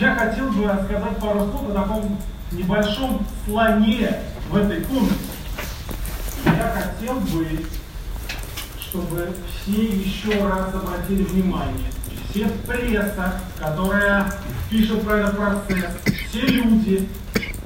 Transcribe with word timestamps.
Я 0.00 0.14
хотел 0.14 0.50
бы 0.50 0.66
рассказать 0.66 1.18
пару 1.18 1.40
слов 1.40 1.68
о 1.68 1.74
таком 1.74 2.18
небольшом 2.52 3.26
слоне 3.44 4.22
в 4.48 4.56
этой 4.56 4.80
комнате. 4.84 5.14
Я 6.46 6.74
хотел 6.74 7.16
бы, 7.16 7.66
чтобы 8.80 9.36
все 9.46 9.84
еще 9.84 10.42
раз 10.48 10.74
обратили 10.74 11.22
внимание, 11.24 11.90
все 12.30 12.46
пресса, 12.66 13.42
которая 13.58 14.32
пишет 14.70 15.02
про 15.02 15.18
этот 15.18 15.36
процесс, 15.36 15.90
все 16.30 16.46
люди 16.46 17.06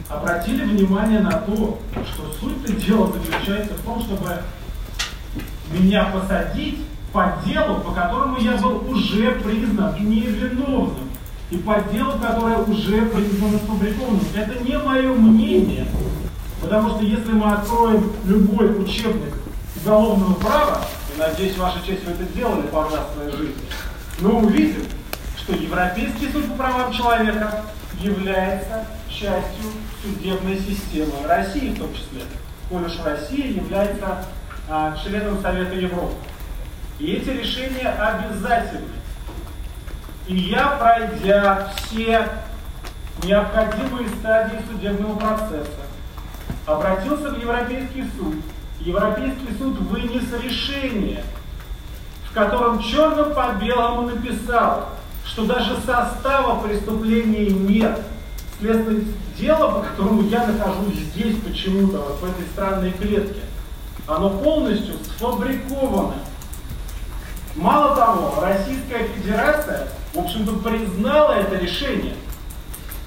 обратили 0.08 0.64
внимание 0.64 1.20
на 1.20 1.38
то, 1.38 1.80
что 2.04 2.32
суть 2.40 2.84
дела 2.84 3.12
заключается 3.12 3.74
в 3.74 3.82
том, 3.82 4.00
чтобы 4.00 4.42
меня 5.70 6.06
посадить 6.06 6.80
по 7.12 7.36
делу, 7.46 7.76
по 7.76 7.92
которому 7.92 8.38
я 8.40 8.56
был 8.56 8.90
уже 8.90 9.30
признан 9.36 9.94
невиновным, 10.00 11.13
и 11.54 11.58
по 11.58 11.80
делу, 11.92 12.18
которое 12.18 12.58
уже 12.58 13.06
признано 13.06 13.58
сфабрикованным. 13.58 14.26
Это 14.34 14.62
не 14.64 14.76
мое 14.76 15.12
мнение, 15.12 15.86
потому 16.60 16.90
что 16.90 17.04
если 17.04 17.30
мы 17.30 17.52
откроем 17.52 18.12
любой 18.24 18.82
учебник 18.82 19.34
уголовного 19.80 20.34
права, 20.34 20.84
и 21.14 21.18
надеюсь, 21.18 21.56
ваша 21.56 21.78
честь, 21.86 22.04
вы 22.04 22.12
это 22.12 22.24
делали 22.34 22.62
пару 22.62 22.90
раз 22.90 23.06
в 23.10 23.14
своей 23.14 23.36
жизни, 23.36 23.62
мы 24.18 24.32
увидим, 24.44 24.82
что 25.38 25.52
Европейский 25.54 26.32
суд 26.32 26.48
по 26.48 26.54
правам 26.54 26.92
человека 26.92 27.62
является 28.00 28.86
частью 29.08 29.70
судебной 30.02 30.58
системы 30.58 31.12
России 31.26 31.72
в 31.72 31.78
том 31.78 31.94
числе, 31.94 32.22
коль 32.68 32.84
уж 32.84 32.98
Россия 33.04 33.46
является 33.46 34.24
а, 34.68 34.96
членом 34.96 35.40
Совета 35.40 35.74
Европы. 35.76 36.16
И 36.98 37.12
эти 37.12 37.28
решения 37.30 37.88
обязательны. 37.90 39.03
И 40.26 40.36
я, 40.36 40.68
пройдя 40.78 41.70
все 41.76 42.28
необходимые 43.22 44.08
стадии 44.08 44.58
судебного 44.70 45.18
процесса, 45.18 45.82
обратился 46.66 47.30
в 47.30 47.40
Европейский 47.40 48.04
суд. 48.16 48.36
Европейский 48.80 49.48
суд 49.58 49.78
вынес 49.80 50.24
решение, 50.42 51.24
в 52.28 52.32
котором 52.32 52.82
черным 52.82 53.34
по 53.34 53.52
белому 53.60 54.08
написал, 54.08 54.88
что 55.26 55.44
даже 55.44 55.76
состава 55.84 56.66
преступления 56.66 57.50
нет. 57.50 58.00
Следствие 58.58 59.04
дела, 59.38 59.72
по 59.72 59.80
которому 59.80 60.22
я 60.22 60.46
нахожусь 60.46 61.00
здесь 61.12 61.36
почему-то, 61.40 61.98
вот 61.98 62.20
в 62.20 62.24
этой 62.24 62.46
странной 62.52 62.92
клетке, 62.92 63.40
оно 64.06 64.30
полностью 64.30 64.94
сфабриковано. 65.04 66.14
Мало 67.56 67.96
того, 67.96 68.40
Российская 68.40 69.08
Федерация, 69.08 69.88
в 70.14 70.18
общем-то, 70.20 70.52
признала 70.68 71.32
это 71.32 71.56
решение 71.56 72.14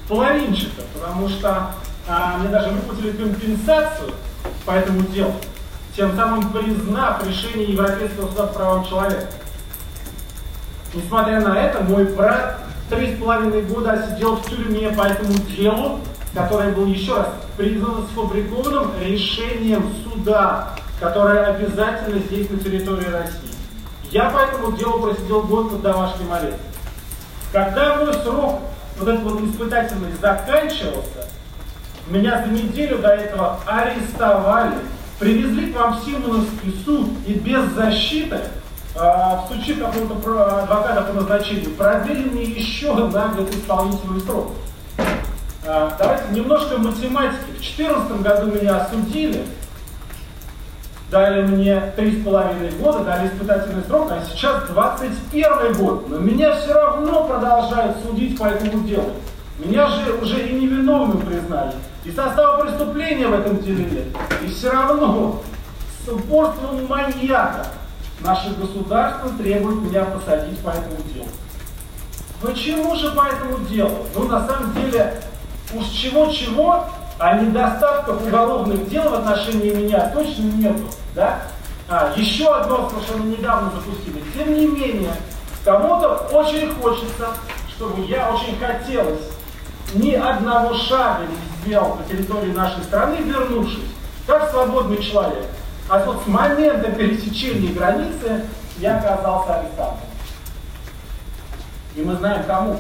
половинчато, 0.10 0.84
потому 0.94 1.30
что 1.30 1.72
а, 2.08 2.38
мне 2.38 2.50
даже 2.50 2.70
выплатили 2.70 3.12
компенсацию 3.12 4.12
по 4.66 4.72
этому 4.72 5.02
делу, 5.04 5.34
тем 5.96 6.16
самым 6.16 6.52
признав 6.52 7.26
решение 7.26 7.72
Европейского 7.72 8.30
суда 8.30 8.48
по 8.48 8.54
правам 8.54 8.86
человека. 8.86 9.28
Несмотря 10.94 11.40
на 11.42 11.58
это, 11.58 11.82
мой 11.84 12.06
брат 12.06 12.60
три 12.90 13.16
с 13.16 13.20
половиной 13.20 13.62
года 13.64 14.06
сидел 14.10 14.36
в 14.36 14.50
тюрьме 14.50 14.90
по 14.90 15.04
этому 15.04 15.34
делу, 15.56 16.00
которое 16.34 16.72
было 16.72 16.88
еще 16.88 17.16
раз 17.16 17.28
признано 17.56 18.06
сфабрикованным 18.08 18.92
решением 19.02 19.94
суда, 20.04 20.76
которое 21.00 21.46
обязательно 21.46 22.20
здесь 22.20 22.50
на 22.50 22.60
территории 22.60 23.08
России. 23.08 23.56
Я 24.12 24.30
по 24.30 24.40
этому 24.40 24.76
делу 24.78 25.02
просидел 25.02 25.42
год 25.44 25.72
под 25.72 25.82
домашним 25.82 26.32
арестом. 26.32 26.77
Когда 27.52 27.96
мой 27.96 28.14
срок, 28.14 28.62
вот 28.98 29.08
этот 29.08 29.24
вот 29.24 29.42
испытательный, 29.44 30.12
заканчивался, 30.22 31.28
меня 32.08 32.44
за 32.46 32.52
неделю 32.52 33.00
до 33.00 33.10
этого 33.10 33.60
арестовали, 33.66 34.78
привезли 35.20 35.72
к 35.72 35.76
вам 35.76 35.98
в 35.98 36.06
Симоновский 36.06 36.76
суд 36.86 37.10
и 37.26 37.34
без 37.34 37.64
защиты, 37.72 38.40
э, 38.96 39.38
всучив 39.46 39.80
какого-то 39.80 40.64
адвоката 40.64 41.02
по 41.04 41.14
назначению, 41.14 41.72
продлили 41.72 42.30
мне 42.30 42.44
еще 42.44 42.94
на 42.94 43.28
год 43.30 43.54
исполнительный 43.54 44.22
срок. 44.22 44.52
Э, 45.64 45.92
давайте 45.98 46.24
немножко 46.32 46.78
математики. 46.78 47.42
В 47.42 47.60
2014 47.60 48.22
году 48.22 48.52
меня 48.52 48.78
осудили, 48.78 49.46
дали 51.10 51.42
мне 51.44 51.82
три 51.96 52.22
с 52.22 52.26
половиной 52.26 52.72
года, 52.72 53.04
дали 53.04 53.28
испытательный 53.28 53.84
срок, 53.84 54.12
а 54.12 54.24
сейчас 54.26 54.68
21 54.70 55.74
год. 55.74 56.10
Но 56.10 56.18
меня 56.18 56.56
все 56.56 56.74
равно 56.74 57.26
продолжают 57.26 57.98
судить 58.06 58.38
по 58.38 58.46
этому 58.46 58.84
делу. 58.84 59.14
Меня 59.60 59.88
же 59.88 60.14
уже 60.14 60.48
и 60.48 60.54
невиновным 60.54 61.22
признали. 61.22 61.74
И 62.06 62.12
состава 62.12 62.64
преступления 62.64 63.28
в 63.28 63.34
этом 63.34 63.60
деле 63.60 63.86
нет. 63.86 64.06
И 64.44 64.48
все 64.48 64.70
равно 64.70 65.42
с 66.06 66.10
упорством 66.10 66.86
маньяка 66.88 67.68
наше 68.22 68.54
государство 68.56 69.30
требует 69.32 69.82
меня 69.82 70.06
посадить 70.06 70.60
по 70.60 70.70
этому 70.70 70.98
делу. 71.14 71.28
Почему 72.42 72.96
же 72.96 73.12
по 73.12 73.26
этому 73.28 73.66
делу? 73.66 74.06
Ну, 74.14 74.28
на 74.28 74.46
самом 74.46 74.74
деле, 74.74 75.22
уж 75.74 75.88
чего-чего, 75.88 76.88
а 77.20 77.40
недостатков 77.40 78.26
уголовных 78.26 78.90
дел 78.90 79.10
в 79.10 79.14
отношении 79.16 79.74
меня 79.74 80.10
точно 80.10 80.44
нету. 80.44 80.84
Да? 81.16 81.44
А, 81.90 82.14
еще 82.16 82.54
одно 82.54 82.90
совершенно 82.90 83.24
недавно 83.24 83.72
запустили. 83.72 84.24
Тем 84.36 84.54
не 84.54 84.68
менее, 84.68 85.14
кому-то 85.64 86.28
очень 86.32 86.74
хочется, 86.76 87.30
чтобы 87.76 88.06
я 88.06 88.30
очень 88.32 88.58
хотелось 88.60 89.38
ни 89.94 90.14
одного 90.14 90.74
шага 90.74 91.24
не 91.26 91.62
сделал 91.62 91.96
по 91.96 92.04
территории 92.04 92.52
нашей 92.52 92.84
страны, 92.84 93.18
вернувшись, 93.18 93.90
как 94.26 94.50
свободный 94.52 95.02
человек. 95.02 95.46
А 95.90 96.00
вот 96.00 96.24
с 96.24 96.28
момента 96.28 96.92
пересечения 96.92 97.74
границы 97.74 98.46
я 98.80 98.98
оказался 98.98 99.60
арестантом. 99.60 100.08
И 101.96 102.02
мы 102.02 102.16
знаем 102.16 102.44
кому. 102.46 102.78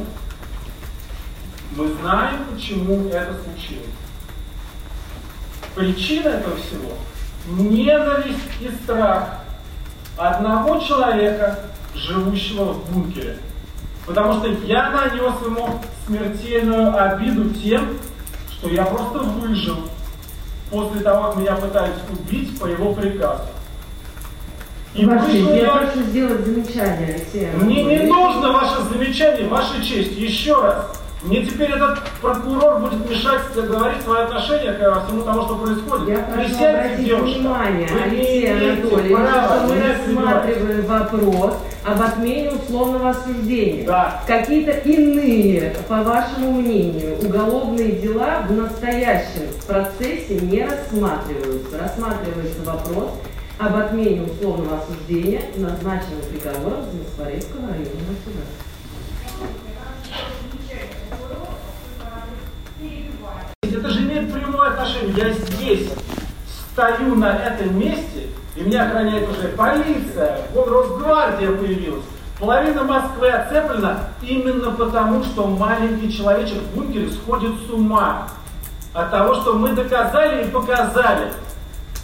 Мы 1.75 1.93
знаем, 2.01 2.45
почему 2.53 3.07
это 3.09 3.33
случилось. 3.43 3.85
Причина 5.77 6.29
этого 6.29 6.57
всего– 6.57 6.91
ненависть 7.47 8.39
и 8.59 8.69
страх 8.83 9.41
одного 10.17 10.79
человека, 10.79 11.59
живущего 11.93 12.73
в 12.73 12.91
бункере. 12.91 13.37
Потому 14.07 14.39
что 14.39 14.47
я 14.65 14.89
нанес 14.89 15.33
ему 15.45 15.79
смертельную 16.07 16.99
обиду 16.99 17.51
тем, 17.51 17.99
что 18.51 18.69
я 18.69 18.85
просто 18.85 19.19
выжил 19.19 19.77
после 20.71 21.01
того, 21.01 21.27
как 21.27 21.37
меня 21.37 21.55
пытались 21.55 21.99
убить 22.09 22.59
по 22.59 22.65
его 22.65 22.93
приказу. 22.93 23.43
И 24.95 25.05
Ваша 25.05 25.31
честь, 25.31 25.49
я 25.51 25.69
прошу 25.69 26.01
сделать 26.01 26.43
замечание, 26.43 27.13
Алексей. 27.13 27.51
Мне 27.51 27.83
не 27.83 27.99
нужно 28.07 28.51
ваше 28.51 28.81
замечание, 28.91 29.47
ваша 29.47 29.83
честь. 29.83 30.17
Еще 30.17 30.59
раз. 30.59 30.96
Мне 31.23 31.43
теперь 31.43 31.71
этот 31.71 31.99
прокурор 32.21 32.79
будет 32.79 33.09
мешать 33.09 33.41
говорить 33.55 34.03
свое 34.03 34.25
отношение 34.25 34.73
ко 34.73 35.03
всему 35.03 35.23
тому, 35.23 35.41
что 35.43 35.55
происходит. 35.55 36.09
Я 36.09 36.19
прошу 36.19 36.55
обратить 36.63 37.05
девушка. 37.05 37.39
внимание, 37.39 37.87
Вы 37.87 38.01
Алексей 38.01 38.51
Анатольевич, 38.51 39.17
что 39.17 39.67
мы 39.67 39.81
рассматриваем 39.81 40.85
вопрос 40.85 41.57
об 41.83 42.01
отмене 42.01 42.51
условного 42.51 43.09
осуждения. 43.09 43.85
Да. 43.85 44.21
Какие-то 44.27 44.71
иные, 44.71 45.75
по 45.87 46.03
вашему 46.03 46.51
мнению, 46.61 47.17
уголовные 47.19 47.93
дела 47.93 48.45
в 48.47 48.51
настоящем 48.51 49.47
процессе 49.65 50.39
не 50.39 50.65
рассматриваются. 50.65 51.79
Рассматривается 51.79 52.61
вопрос 52.63 53.11
об 53.57 53.75
отмене 53.75 54.21
условного 54.21 54.81
осуждения 54.81 55.41
назначенного 55.55 56.21
приговором 56.29 56.85
Замоскворецкого 56.91 57.69
районного 57.69 58.13
суда. 58.23 58.43
Это 63.77 63.89
же 63.89 64.01
имеет 64.17 64.33
прямое 64.33 64.69
отношение. 64.69 65.13
Я 65.15 65.33
здесь 65.33 65.89
стою 66.71 67.15
на 67.15 67.35
этом 67.35 67.77
месте, 67.79 68.27
и 68.55 68.61
меня 68.61 68.87
охраняет 68.87 69.29
уже 69.29 69.49
полиция, 69.49 70.41
вот 70.53 70.67
Росгвардия 70.67 71.51
появилась. 71.51 72.05
Половина 72.39 72.83
Москвы 72.83 73.29
оцеплена 73.29 74.09
именно 74.21 74.71
потому, 74.71 75.23
что 75.23 75.47
маленький 75.47 76.15
человечек 76.15 76.59
в 76.59 76.75
бункере 76.75 77.09
сходит 77.09 77.51
с 77.65 77.69
ума 77.71 78.27
от 78.93 79.09
того, 79.09 79.35
что 79.35 79.53
мы 79.53 79.69
доказали 79.69 80.45
и 80.45 80.51
показали, 80.51 81.33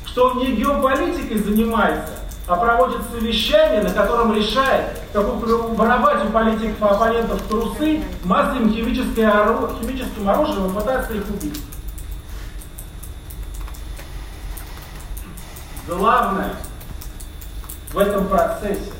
что 0.05 0.29
он 0.29 0.39
не 0.39 0.53
геополитикой 0.53 1.37
занимается, 1.37 2.13
а 2.47 2.55
проводит 2.55 3.01
совещание, 3.11 3.83
на 3.83 3.91
котором 3.91 4.33
решает, 4.33 4.85
как 5.11 5.23
воровать 5.27 6.25
у 6.25 6.29
политиков 6.29 6.81
и 6.81 6.83
оппонентов 6.83 7.41
трусы 7.43 8.03
массовым 8.23 8.73
химическим 8.73 10.29
оружием 10.29 10.65
и 10.65 10.73
пытаться 10.73 11.13
их 11.13 11.23
убить. 11.29 11.61
Главное 15.87 16.53
в 17.93 17.97
этом 17.97 18.27
процессе 18.27 18.91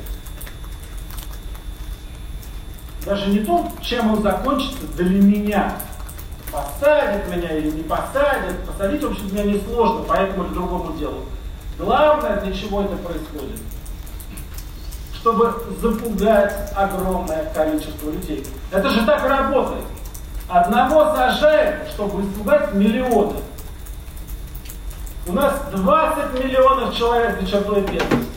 даже 3.04 3.28
не 3.28 3.40
то, 3.40 3.68
чем 3.82 4.14
он 4.14 4.22
закончится 4.22 4.86
для 4.96 5.20
меня. 5.20 5.74
Посадят 6.50 7.28
меня 7.28 7.56
или 7.56 7.70
не 7.70 7.82
посадят. 7.82 8.64
Посадить, 8.66 9.02
в 9.02 9.10
общем, 9.10 9.32
меня 9.32 9.44
несложно 9.44 10.04
по 10.04 10.14
этому 10.14 10.44
или 10.44 10.54
другому 10.54 10.96
делу. 10.96 11.24
Главное, 11.78 12.40
для 12.40 12.52
чего 12.54 12.82
это 12.82 12.96
происходит. 12.96 13.60
Чтобы 15.14 15.54
запугать 15.80 16.72
огромное 16.74 17.52
количество 17.52 18.10
людей. 18.10 18.46
Это 18.70 18.88
же 18.90 19.04
так 19.04 19.24
работает. 19.24 19.84
Одного 20.48 21.14
сажают, 21.16 21.88
чтобы 21.88 22.22
испугать 22.22 22.74
миллионы. 22.74 23.40
У 25.26 25.32
нас 25.32 25.54
20 25.72 26.44
миллионов 26.44 26.94
человек 26.94 27.40
за 27.40 27.46
чертой 27.46 27.80
бедности. 27.80 28.28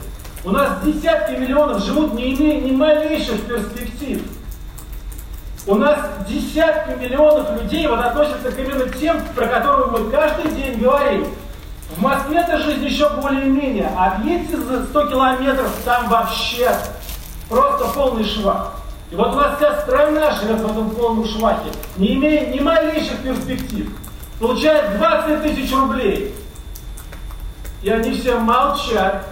У 0.46 0.52
нас 0.52 0.82
десятки 0.86 1.34
миллионов 1.34 1.84
живут, 1.84 2.14
не 2.14 2.34
имея 2.34 2.62
ни 2.62 2.72
малейших 2.72 3.42
перспектив. 3.42 4.22
У 5.66 5.76
нас 5.76 6.00
десятки 6.30 6.98
миллионов 6.98 7.62
людей 7.62 7.86
вот 7.88 8.00
относятся 8.00 8.54
к 8.54 8.58
именно 8.58 8.88
тем, 8.88 9.20
про 9.36 9.48
которые 9.48 9.88
мы 9.88 10.10
каждый 10.10 10.50
день 10.54 10.80
говорим. 10.80 11.28
В 11.98 12.02
Москве 12.02 12.40
эта 12.40 12.58
жизнь 12.60 12.86
еще 12.86 13.10
более-менее. 13.10 13.92
Отъедьте 13.98 14.56
за 14.56 14.86
100 14.86 15.08
километров, 15.08 15.72
там 15.84 16.08
вообще 16.08 16.72
просто 17.50 17.86
полный 17.90 18.24
швах. 18.24 18.76
И 19.12 19.16
вот 19.16 19.34
у 19.34 19.36
нас 19.36 19.58
вся 19.58 19.82
страна 19.82 20.32
живет 20.32 20.62
в 20.62 20.72
этом 20.72 20.90
полном 20.92 21.26
швахе, 21.26 21.70
не 21.98 22.16
имея 22.16 22.54
ни 22.54 22.60
малейших 22.62 23.18
перспектив. 23.24 23.90
Получает 24.40 24.98
20 24.98 25.44
тысяч 25.44 25.74
рублей. 25.74 26.34
И 27.82 27.90
они 27.90 28.12
все 28.12 28.38
молчат, 28.38 29.26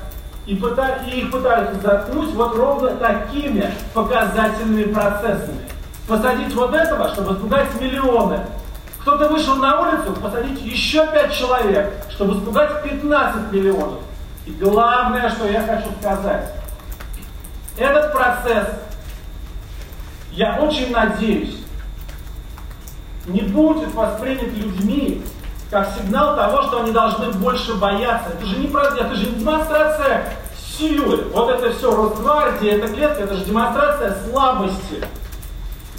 и, 0.45 0.55
пыта, 0.55 0.99
и 1.07 1.21
их 1.21 1.31
пытаются 1.31 1.81
заткнуть 1.81 2.33
вот 2.33 2.55
ровно 2.55 2.91
такими 2.91 3.71
показательными 3.93 4.93
процессами. 4.93 5.59
Посадить 6.07 6.53
вот 6.53 6.73
этого, 6.73 7.09
чтобы 7.09 7.33
испугать 7.33 7.69
миллионы. 7.81 8.39
Кто-то 9.01 9.29
вышел 9.29 9.55
на 9.55 9.81
улицу, 9.81 10.13
посадить 10.13 10.61
еще 10.61 11.05
пять 11.07 11.33
человек, 11.33 11.93
чтобы 12.11 12.37
испугать 12.37 12.83
15 12.83 13.51
миллионов. 13.51 13.99
И 14.45 14.51
главное, 14.51 15.29
что 15.29 15.47
я 15.47 15.61
хочу 15.61 15.89
сказать. 15.99 16.51
Этот 17.77 18.13
процесс, 18.13 18.67
я 20.31 20.59
очень 20.59 20.91
надеюсь, 20.91 21.57
не 23.25 23.41
будет 23.41 23.93
воспринят 23.93 24.53
людьми 24.53 25.23
как 25.75 25.89
сигнал 25.93 26.37
того, 26.37 26.61
что 26.61 26.83
они 26.83 26.93
должны 26.93 27.31
больше 27.31 27.73
бояться. 27.75 28.29
Это 28.29 28.45
же 28.45 28.59
не, 28.59 28.67
это 28.67 29.13
же 29.13 29.29
не 29.29 29.39
демонстрация 29.39 30.33
силы. 30.57 31.25
Вот 31.33 31.49
это 31.49 31.73
все 31.73 31.93
Росгвардия, 31.93 32.77
эта 32.77 32.87
клетка, 32.87 33.23
это 33.23 33.35
же 33.35 33.43
демонстрация 33.43 34.15
слабости. 34.23 35.03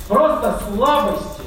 Просто 0.08 0.62
слабости. 0.66 1.42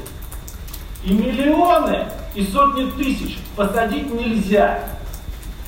И 1.03 1.11
миллионы, 1.11 2.05
и 2.35 2.45
сотни 2.45 2.91
тысяч 2.91 3.39
посадить 3.55 4.13
нельзя. 4.13 4.83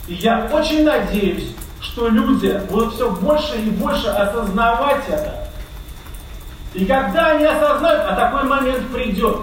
И 0.08 0.14
я 0.14 0.48
очень 0.54 0.86
надеюсь, 0.86 1.56
что 1.80 2.10
люди 2.10 2.62
будут 2.70 2.94
все 2.94 3.10
больше 3.10 3.58
и 3.58 3.72
больше 3.72 4.10
осознавать 4.10 5.10
это. 5.10 5.48
И 6.76 6.86
когда 6.86 7.32
они 7.32 7.44
осознают, 7.44 8.04
а 8.08 8.16
такой 8.16 8.44
момент 8.44 8.88
придет, 8.94 9.40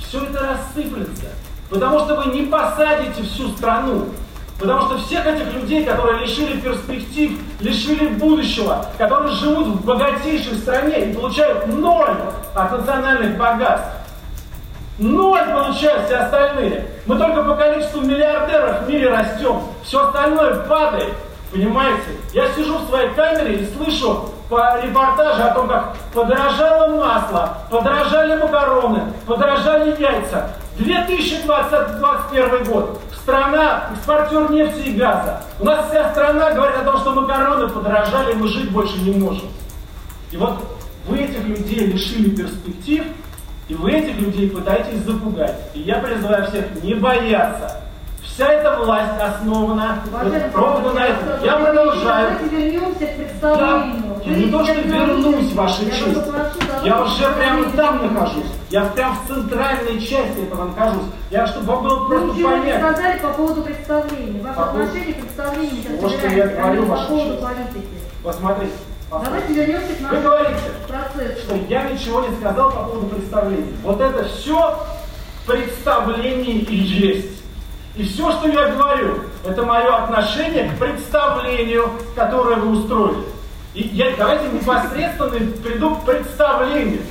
все 0.00 0.22
это 0.22 0.46
рассыплется. 0.46 1.28
Потому 1.70 2.00
что 2.00 2.14
вы 2.14 2.32
не 2.34 2.46
посадите 2.46 3.22
всю 3.22 3.48
страну. 3.50 4.06
Потому 4.58 4.82
что 4.82 4.98
всех 4.98 5.24
этих 5.24 5.52
людей, 5.54 5.84
которые 5.84 6.20
лишили 6.20 6.58
перспектив, 6.60 7.38
лишили 7.60 8.08
будущего, 8.08 8.86
которые 8.96 9.32
живут 9.32 9.68
в 9.68 9.84
богатейшей 9.84 10.56
стране 10.56 11.06
и 11.10 11.14
получают 11.14 11.68
ноль 11.68 12.16
от 12.54 12.72
национальных 12.72 13.36
богатств, 13.36 13.88
ноль 14.98 15.44
получают 15.44 16.06
все 16.06 16.16
остальные. 16.16 16.88
Мы 17.06 17.16
только 17.16 17.44
по 17.44 17.54
количеству 17.54 18.00
миллиардеров 18.00 18.82
в 18.82 18.88
мире 18.88 19.10
растем, 19.10 19.62
все 19.84 20.06
остальное 20.06 20.54
падает. 20.64 21.14
Понимаете? 21.52 22.02
Я 22.34 22.52
сижу 22.52 22.78
в 22.78 22.88
своей 22.88 23.10
камере 23.14 23.54
и 23.60 23.74
слышу 23.74 24.28
по 24.50 24.80
репортажу 24.82 25.42
о 25.42 25.50
том, 25.54 25.68
как 25.68 25.94
подорожало 26.12 26.96
масло, 26.96 27.58
подорожали 27.70 28.40
макароны, 28.42 29.02
подорожали 29.26 29.96
яйца. 30.00 30.50
2021 30.78 32.64
год. 32.64 33.00
Страна, 33.22 33.90
экспортер 33.92 34.50
нефти 34.50 34.88
и 34.88 34.96
газа. 34.96 35.42
У 35.58 35.64
нас 35.64 35.90
вся 35.90 36.10
страна 36.12 36.52
говорит 36.52 36.76
о 36.76 36.84
том, 36.84 36.98
что 36.98 37.10
макароны 37.12 37.68
подорожали, 37.68 38.34
мы 38.34 38.48
жить 38.48 38.70
больше 38.70 38.98
не 39.00 39.12
можем. 39.18 39.48
И 40.30 40.36
вот 40.36 40.58
вы 41.06 41.18
этих 41.18 41.44
людей 41.44 41.86
лишили 41.86 42.30
перспектив, 42.30 43.04
и 43.68 43.74
вы 43.74 43.92
этих 43.92 44.18
людей 44.20 44.48
пытаетесь 44.50 45.02
запугать. 45.04 45.56
И 45.74 45.80
я 45.80 45.98
призываю 45.98 46.46
всех 46.46 46.82
не 46.82 46.94
бояться. 46.94 47.82
Вся 48.22 48.46
эта 48.52 48.78
власть 48.78 49.20
основана 49.20 49.98
ровно 50.54 50.92
на 50.92 51.06
этом. 51.06 51.44
Я 51.44 51.56
продолжаю. 51.56 52.38
Я 54.24 54.34
не 54.34 54.50
то, 54.50 54.64
что 54.64 54.74
вернусь, 54.74 55.52
ваша 55.54 55.84
честь. 55.86 56.18
Я 56.88 57.02
уже 57.02 57.30
прямо 57.32 57.70
там 57.72 58.14
нахожусь. 58.14 58.46
Я 58.70 58.84
прям 58.86 59.14
в 59.18 59.28
центральной 59.28 60.00
части 60.00 60.38
этого 60.46 60.64
нахожусь. 60.68 61.04
Я 61.30 61.46
чтобы 61.46 61.66
вам 61.66 61.82
было 61.84 62.08
просто 62.08 62.28
Вы 62.28 62.42
понятно. 62.42 62.88
Вы 62.88 62.94
сказали 62.94 63.18
по 63.20 63.28
поводу 63.28 63.62
представления. 63.62 64.42
Ваше 64.42 64.54
поводу- 64.56 64.82
отношение 64.82 65.14
к 65.14 65.20
представлению. 65.20 66.00
Вот 66.00 66.12
что 66.12 66.28
я 66.28 66.46
говорю, 66.46 66.86
по 66.86 66.96
поводу 66.96 67.36
политики. 67.42 67.88
Посмотрите. 68.24 68.72
Давайте 69.10 69.52
вернемся 69.54 69.86
к 69.94 69.98
Вы 69.98 70.02
нашему 70.02 70.22
говорите, 70.22 70.60
процессу. 70.88 71.40
что 71.44 71.56
я 71.68 71.82
ничего 71.90 72.20
не 72.26 72.36
сказал 72.36 72.70
по 72.70 72.82
поводу 72.84 73.06
представления. 73.06 73.72
Вот 73.82 74.00
это 74.00 74.24
все 74.24 74.78
представление 75.46 76.56
и 76.56 76.74
есть. 76.74 77.42
И 77.96 78.04
все, 78.04 78.30
что 78.32 78.48
я 78.48 78.68
говорю, 78.68 79.24
это 79.46 79.62
мое 79.64 79.94
отношение 79.94 80.70
к 80.70 80.78
представлению, 80.78 81.90
которое 82.14 82.56
вы 82.56 82.78
устроили. 82.78 83.24
И 83.78 83.90
я, 83.92 84.16
давайте 84.16 84.48
непосредственно 84.48 85.30
приду 85.62 85.94
к 85.94 86.04
представлению. 86.04 87.02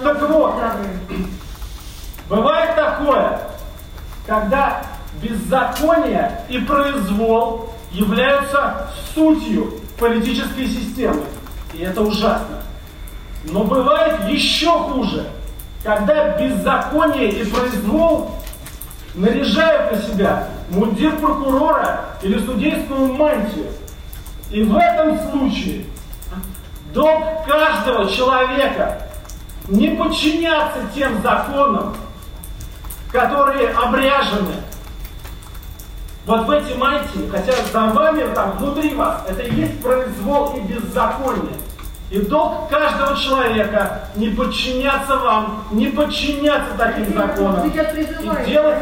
Да, 0.00 0.14
Так 0.14 0.28
вот. 0.28 0.54
Бывает 2.28 2.76
такое, 2.76 3.40
когда 4.24 4.84
беззаконие 5.20 6.42
и 6.48 6.58
произвол 6.58 7.74
являются 7.90 8.92
сутью 9.12 9.80
политической 9.98 10.68
системы. 10.68 11.24
И 11.72 11.82
это 11.82 12.00
ужасно. 12.02 12.62
Но 13.46 13.64
бывает 13.64 14.28
еще 14.28 14.70
хуже, 14.70 15.26
когда 15.82 16.38
беззаконие 16.38 17.30
и 17.40 17.44
произвол 17.44 18.36
наряжают 19.16 19.90
на 19.90 19.98
себя 20.00 20.48
мундир 20.70 21.16
прокурора 21.16 22.02
или 22.22 22.38
судейскую 22.38 23.14
мантию. 23.14 23.66
И 24.52 24.62
в 24.62 24.76
этом 24.76 25.18
случае 25.32 25.86
долг 26.94 27.44
каждого 27.46 28.08
человека 28.08 29.02
не 29.68 29.88
подчиняться 29.88 30.78
тем 30.94 31.20
законам, 31.22 31.96
которые 33.10 33.70
обряжены 33.70 34.54
вот 36.26 36.46
в 36.46 36.50
эти 36.50 36.72
мантии, 36.78 37.28
хотя 37.30 37.52
за 37.70 37.92
вами, 37.92 38.24
там, 38.34 38.52
внутри 38.52 38.94
вас, 38.94 39.22
это 39.28 39.42
и 39.42 39.54
есть 39.54 39.82
произвол 39.82 40.56
и 40.56 40.60
беззаконие. 40.60 41.56
И 42.10 42.20
долг 42.20 42.70
каждого 42.70 43.16
человека 43.16 44.08
не 44.14 44.28
подчиняться 44.28 45.16
вам, 45.16 45.64
не 45.72 45.88
подчиняться 45.88 46.74
таким 46.78 47.12
законам. 47.14 47.66
И 47.66 47.70
делать... 48.46 48.78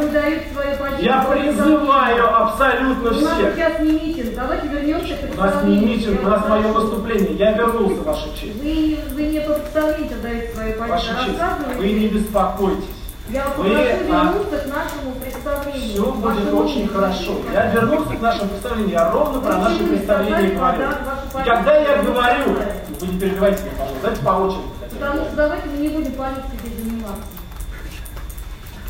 Я 1.01 1.23
призываю 1.23 2.37
абсолютно 2.37 3.11
У 3.11 3.15
нас 3.15 3.35
всех. 3.35 3.55
сейчас 3.55 3.81
не 3.81 3.93
митинг. 3.93 4.35
Давайте 4.35 4.69
вернемся 4.69 5.17
к 5.17 5.35
У 5.35 5.41
нас 5.41 5.65
не 5.65 5.79
митинг, 5.79 6.23
у 6.23 6.29
нас 6.29 6.49
мое 6.49 6.69
выступление. 6.69 7.35
Я 7.35 7.53
вернулся, 7.53 8.03
Ваша 8.03 8.29
честь. 8.39 8.63
Вы, 8.63 8.99
вы 9.15 9.23
не 9.25 9.41
по 9.41 9.55
представлению 9.55 10.21
даете 10.23 10.55
свою 10.55 10.79
позицию. 10.79 10.89
Ваша 10.89 11.25
честь, 11.25 11.79
вы 11.79 11.93
не 11.93 12.09
беспокойтесь. 12.09 12.85
Я 13.29 13.47
вы, 13.57 13.65
прошу 13.65 13.79
а, 13.79 14.25
вернуться 14.25 14.59
к 14.59 14.67
нашему 14.67 15.15
представлению. 15.23 15.91
Все 15.93 16.13
будет 16.13 16.53
очень 16.53 16.89
хорошо. 16.89 17.37
Я 17.53 17.71
вернулся 17.71 18.17
к 18.17 18.21
нашему 18.21 18.49
представлению, 18.51 18.91
я 18.91 19.11
ровно 19.11 19.41
про 19.41 19.59
наше 19.59 19.85
представление 19.85 20.51
говорю. 20.51 20.83
И 20.83 21.45
когда 21.49 21.77
я 21.77 22.03
говорю, 22.03 22.59
вы 23.01 23.07
не 23.07 23.19
перебивайте 23.19 23.63
меня, 23.63 23.73
пожалуйста, 23.79 24.01
давайте 24.03 24.23
по 24.23 24.31
очереди. 24.31 24.83
Потому 24.93 25.25
что 25.25 25.37
давайте 25.37 25.69
мы 25.69 25.77
не 25.79 25.89
будем 25.89 26.13
заниматься. 26.15 26.43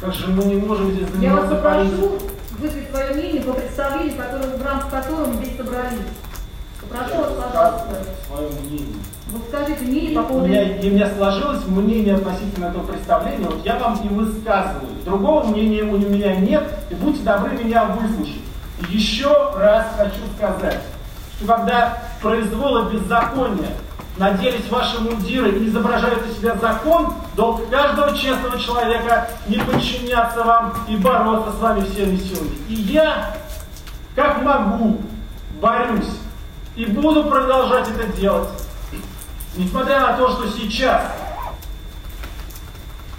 Как 0.02 0.12
же 0.14 0.26
мы 0.32 0.42
не 0.46 0.56
можем 0.56 0.90
здесь 0.90 1.06
Я 1.20 1.32
вас 1.36 1.48
попрошу 1.48 2.18
высказать 2.58 2.90
свое 2.90 3.14
мнение 3.14 3.42
по 3.42 3.52
представлению, 3.52 4.16
которое, 4.16 4.56
в 4.56 4.66
рамках 4.66 4.90
которого 4.90 5.26
мы 5.26 5.34
здесь 5.36 5.56
собрались. 5.56 6.00
Попрошу 6.80 7.18
вас, 7.18 7.32
пожалуйста. 7.34 7.86
свое 8.26 8.48
мнение. 8.48 8.96
Вот 9.30 9.42
скажите 9.48 9.84
мнение 9.84 10.16
по 10.16 10.22
у, 10.22 10.24
поводу... 10.24 10.48
меня, 10.48 10.76
и 10.76 10.90
у 10.90 10.92
меня 10.92 11.08
сложилось 11.16 11.64
мнение 11.68 12.16
относительно 12.16 12.64
этого 12.66 12.84
представления, 12.84 13.46
вот 13.46 13.64
я 13.64 13.78
вам 13.78 14.00
и 14.02 14.08
высказываю. 14.08 14.90
Другого 15.04 15.44
мнения 15.44 15.84
у 15.84 15.96
меня 15.96 16.34
нет, 16.34 16.64
и 16.90 16.94
будьте 16.96 17.22
добры 17.22 17.52
меня 17.52 17.84
выслушать. 17.84 18.42
И 18.80 18.96
еще 18.96 19.52
раз 19.56 19.86
хочу 19.96 20.20
сказать, 20.36 20.80
что 21.36 21.46
когда 21.46 22.02
произвол 22.20 22.88
и 22.88 22.92
беззаконие 22.92 23.70
наделись 24.16 24.68
ваши 24.68 25.00
мундиры 25.00 25.52
и 25.52 25.68
изображают 25.68 26.26
из 26.26 26.38
себя 26.38 26.56
закон, 26.56 27.14
долг 27.34 27.68
каждого 27.70 28.16
честного 28.16 28.58
человека 28.58 29.28
не 29.46 29.58
подчиняться 29.58 30.44
вам 30.44 30.74
и 30.88 30.96
бороться 30.96 31.52
с 31.52 31.60
вами 31.60 31.84
всеми 31.84 32.16
силами. 32.16 32.56
И 32.68 32.74
я, 32.74 33.36
как 34.14 34.42
могу, 34.42 35.00
борюсь 35.60 36.18
и 36.76 36.86
буду 36.86 37.24
продолжать 37.24 37.88
это 37.88 38.06
делать. 38.16 38.48
Несмотря 39.56 40.00
на 40.00 40.12
то, 40.14 40.30
что 40.30 40.48
сейчас 40.48 41.02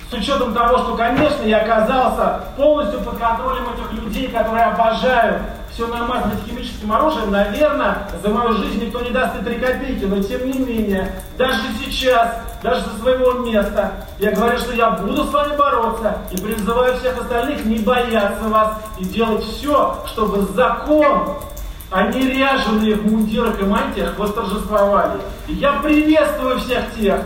с 0.10 0.14
учетом 0.14 0.54
того, 0.54 0.78
что, 0.80 0.96
конечно, 0.96 1.44
я 1.44 1.62
оказался 1.62 2.44
полностью 2.56 3.02
под 3.02 3.18
контролем 3.18 3.66
этих 3.74 3.92
людей, 3.94 4.28
которые 4.28 4.66
обожают 4.66 5.42
все 5.74 5.88
намазывать 5.88 6.46
химическим 6.48 6.92
оружием, 6.92 7.32
наверное, 7.32 8.08
за 8.22 8.30
мою 8.30 8.54
жизнь 8.54 8.86
никто 8.86 9.02
не 9.02 9.10
даст 9.10 9.42
и 9.42 9.44
три 9.44 9.56
копейки, 9.56 10.06
но 10.06 10.22
тем 10.22 10.46
не 10.46 10.60
менее, 10.60 11.16
даже 11.38 11.62
сейчас, 11.84 12.42
даже 12.62 12.82
со 12.82 12.98
своего 13.00 13.40
места, 13.40 14.06
я 14.20 14.32
говорю, 14.32 14.58
что 14.60 14.74
я 14.74 14.92
буду 14.92 15.24
с 15.24 15.32
вами 15.32 15.56
бороться 15.58 16.20
и 16.32 16.38
призываю 16.38 16.98
всех 17.00 17.20
остальных 17.20 17.66
не 17.66 17.80
бояться 17.80 18.44
вас 18.44 18.78
и 19.00 19.06
делать 19.06 19.44
все, 19.44 19.98
чтобы 20.08 20.44
закон, 20.54 21.38
а 21.90 22.08
не 22.08 22.22
ряженые 22.22 22.96
в 22.96 23.12
мундирах 23.12 23.60
и 23.60 23.64
мантиях 23.64 24.18
восторжествовали. 24.18 25.20
И 25.48 25.54
я 25.54 25.74
приветствую 25.74 26.60
всех 26.60 26.94
тех, 26.96 27.20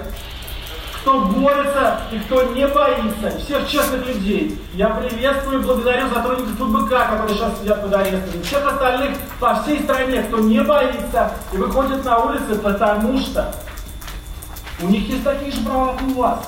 кто 1.07 1.21
борется 1.21 2.01
и 2.11 2.19
кто 2.19 2.43
не 2.51 2.67
боится, 2.67 3.39
всех 3.39 3.65
честных 3.65 4.05
людей. 4.05 4.61
Я 4.73 4.89
приветствую 4.89 5.61
и 5.61 5.63
благодарю 5.63 6.09
сотрудников 6.09 6.57
ФБК, 6.57 6.89
которые 6.89 7.29
сейчас 7.29 7.59
сидят 7.61 7.81
под 7.81 7.93
арестом, 7.93 8.43
всех 8.43 8.67
остальных 8.67 9.11
по 9.39 9.55
всей 9.55 9.83
стране, 9.83 10.23
кто 10.23 10.39
не 10.39 10.61
боится 10.61 11.31
и 11.53 11.57
выходит 11.57 12.03
на 12.03 12.17
улицы, 12.17 12.55
потому 12.61 13.17
что 13.19 13.55
у 14.81 14.87
них 14.87 15.07
есть 15.07 15.23
такие 15.23 15.49
же 15.49 15.61
права, 15.61 15.93
как 15.93 16.07
у 16.09 16.13
вас. 16.19 16.39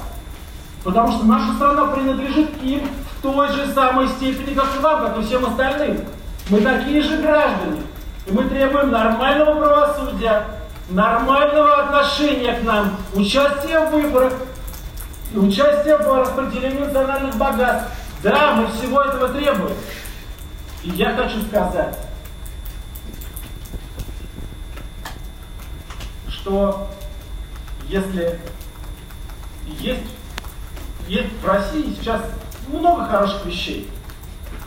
Потому 0.84 1.14
что 1.14 1.26
наша 1.26 1.54
страна 1.54 1.86
принадлежит 1.86 2.62
им 2.62 2.82
в 3.18 3.22
той 3.22 3.48
же 3.54 3.66
самой 3.74 4.10
степени, 4.10 4.56
как 4.56 4.76
и 4.78 4.80
вам, 4.80 5.06
как 5.06 5.20
и 5.20 5.22
всем 5.22 5.46
остальным. 5.46 6.02
Мы 6.50 6.60
такие 6.60 7.02
же 7.02 7.16
граждане. 7.22 7.82
И 8.26 8.32
мы 8.34 8.44
требуем 8.44 8.92
нормального 8.92 9.56
правосудия, 9.56 10.44
нормального 10.90 11.84
отношения 11.84 12.54
к 12.54 12.64
нам, 12.64 12.98
участия 13.14 13.80
в 13.80 13.92
выборах, 13.92 14.34
участие 15.34 15.98
в 15.98 16.20
распределении 16.20 16.80
национальных 16.80 17.36
богатств. 17.36 17.92
Да, 18.24 18.54
мы 18.54 18.68
всего 18.68 19.02
этого 19.02 19.30
требуем. 19.30 19.76
И 20.84 20.90
я 20.90 21.16
хочу 21.16 21.42
сказать, 21.44 21.96
что 26.28 26.90
если 27.88 28.40
есть, 29.66 30.10
есть 31.08 31.34
в 31.42 31.48
России 31.48 31.96
сейчас 31.98 32.22
много 32.68 33.06
хороших 33.06 33.46
вещей, 33.46 33.90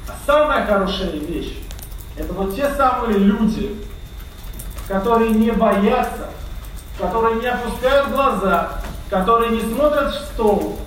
а 0.08 0.12
самая 0.26 0.66
хорошая 0.66 1.10
вещь– 1.10 1.58
это 2.16 2.32
вот 2.32 2.54
те 2.54 2.72
самые 2.74 3.18
люди, 3.18 3.76
которые 4.92 5.30
не 5.30 5.50
боятся, 5.52 6.28
которые 6.98 7.40
не 7.40 7.46
опускают 7.46 8.10
глаза, 8.10 8.72
которые 9.08 9.52
не 9.52 9.60
смотрят 9.60 10.12
в 10.12 10.20
стол 10.26 10.78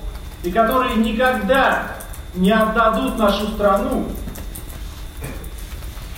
и 0.44 0.52
которые 0.52 0.98
никогда 0.98 1.88
не 2.36 2.52
отдадут 2.52 3.18
нашу 3.18 3.48
страну 3.48 4.06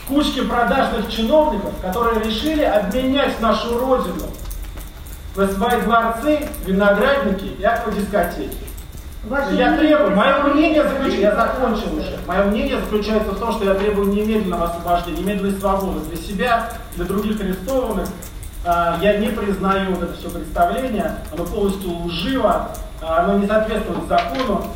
кучке 0.10 0.44
продажных 0.44 1.10
чиновников, 1.10 1.72
которые 1.82 2.22
решили 2.22 2.64
обменять 2.64 3.40
нашу 3.40 3.80
родину 3.80 4.26
на 5.38 5.48
свои 5.48 5.80
дворцы, 5.80 6.50
виноградники 6.66 7.56
и 7.58 7.64
аквадискотеки. 7.64 8.58
Ваше 9.30 9.56
я 9.56 9.76
требую, 9.76 10.16
мое 10.16 10.44
мнение 10.44 10.84
заключается, 10.84 11.20
я 11.20 11.36
закончил 11.36 11.98
уже, 11.98 12.18
мое 12.26 12.44
мнение 12.46 12.80
заключается 12.80 13.32
в 13.32 13.40
том, 13.40 13.52
что 13.52 13.66
я 13.66 13.74
требую 13.74 14.08
немедленного 14.14 14.66
освобождения, 14.66 15.20
немедленной 15.20 15.60
свободы 15.60 16.00
для 16.08 16.18
себя, 16.18 16.70
для 16.96 17.06
других 17.06 17.40
арестованных, 17.42 18.08
а, 18.66 18.98
я 19.02 19.18
не 19.18 19.28
признаю 19.28 19.96
вот 19.96 20.04
это 20.04 20.14
все 20.14 20.30
представление, 20.30 21.16
оно 21.34 21.44
полностью 21.44 21.90
лживо, 22.06 22.70
а, 23.02 23.24
оно 23.24 23.38
не 23.38 23.48
соответствует 23.48 24.08
закону, 24.08 24.68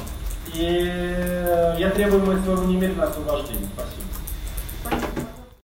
и 0.53 1.75
я 1.77 1.89
требую 1.91 2.41
своего 2.41 2.63
немедленного 2.65 3.09
освобождения. 3.09 3.69
Спасибо. 3.73 4.00